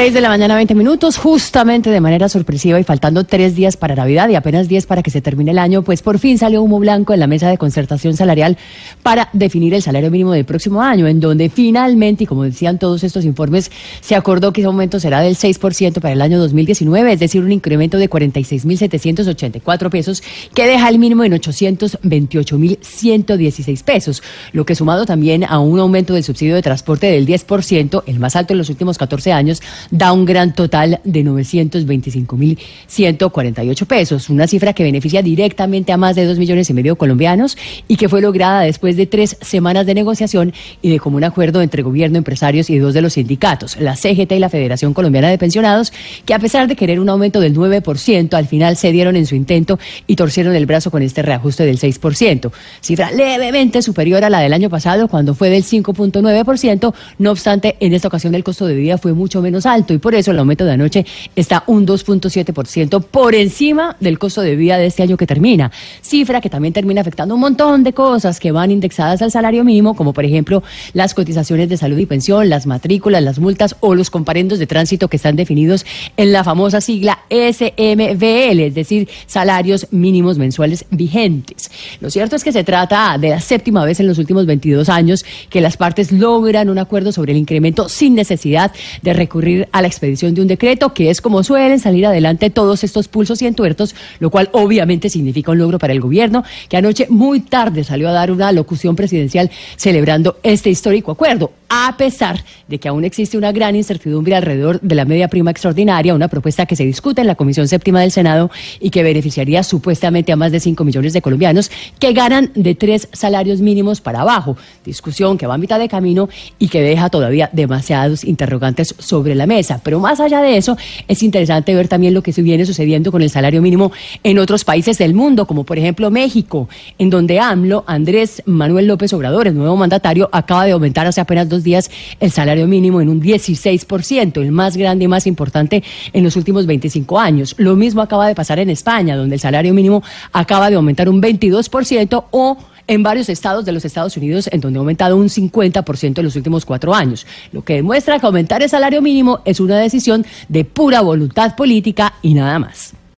[0.00, 3.96] 6 de la mañana, 20 minutos, justamente de manera sorpresiva y faltando tres días para
[3.96, 6.78] Navidad y apenas 10 para que se termine el año, pues por fin salió humo
[6.78, 8.56] blanco en la mesa de concertación salarial
[9.02, 13.02] para definir el salario mínimo del próximo año, en donde finalmente, y como decían todos
[13.02, 17.18] estos informes, se acordó que ese aumento será del 6% para el año 2019, es
[17.18, 20.22] decir, un incremento de 46.784 pesos,
[20.54, 26.22] que deja el mínimo en 828.116 pesos, lo que sumado también a un aumento del
[26.22, 29.60] subsidio de transporte del 10%, el más alto en los últimos 14 años,
[29.90, 36.26] da un gran total de 925.148 pesos, una cifra que beneficia directamente a más de
[36.26, 40.52] dos millones y medio colombianos y que fue lograda después de tres semanas de negociación
[40.82, 44.38] y de común acuerdo entre gobierno, empresarios y dos de los sindicatos, la CGT y
[44.38, 45.92] la Federación Colombiana de Pensionados,
[46.24, 49.80] que a pesar de querer un aumento del 9%, al final cedieron en su intento
[50.06, 52.50] y torcieron el brazo con este reajuste del 6%,
[52.80, 57.94] cifra levemente superior a la del año pasado cuando fue del 5.9%, no obstante, en
[57.94, 60.64] esta ocasión el costo de vida fue mucho menos alto y por eso el aumento
[60.64, 65.26] de anoche está un 2.7% por encima del costo de vida de este año que
[65.26, 65.70] termina.
[66.02, 69.94] Cifra que también termina afectando un montón de cosas que van indexadas al salario mínimo,
[69.94, 70.62] como por ejemplo
[70.92, 75.08] las cotizaciones de salud y pensión, las matrículas, las multas o los comparendos de tránsito
[75.08, 81.70] que están definidos en la famosa sigla SMVL, es decir, salarios mínimos mensuales vigentes.
[82.00, 85.24] Lo cierto es que se trata de la séptima vez en los últimos 22 años
[85.50, 88.72] que las partes logran un acuerdo sobre el incremento sin necesidad
[89.02, 92.84] de recurrir a la expedición de un decreto, que es como suelen salir adelante todos
[92.84, 97.06] estos pulsos y entuertos, lo cual obviamente significa un logro para el gobierno, que anoche
[97.08, 102.78] muy tarde salió a dar una locución presidencial celebrando este histórico acuerdo, a pesar de
[102.78, 106.76] que aún existe una gran incertidumbre alrededor de la media prima extraordinaria, una propuesta que
[106.76, 108.50] se discute en la Comisión Séptima del Senado
[108.80, 113.08] y que beneficiaría supuestamente a más de 5 millones de colombianos que ganan de tres
[113.12, 114.56] salarios mínimos para abajo.
[114.84, 119.46] Discusión que va a mitad de camino y que deja todavía demasiados interrogantes sobre la
[119.82, 120.76] Pero más allá de eso,
[121.06, 123.92] es interesante ver también lo que se viene sucediendo con el salario mínimo
[124.22, 129.12] en otros países del mundo, como por ejemplo México, en donde AMLO, Andrés Manuel López
[129.12, 133.08] Obrador, el nuevo mandatario, acaba de aumentar hace apenas dos días el salario mínimo en
[133.08, 135.82] un 16%, el más grande y más importante
[136.12, 137.54] en los últimos 25 años.
[137.58, 140.02] Lo mismo acaba de pasar en España, donde el salario mínimo
[140.32, 142.56] acaba de aumentar un 22% o
[142.88, 146.34] en varios estados de los Estados Unidos, en donde ha aumentado un 50% en los
[146.34, 150.64] últimos cuatro años, lo que demuestra que aumentar el salario mínimo es una decisión de
[150.64, 152.97] pura voluntad política y nada más.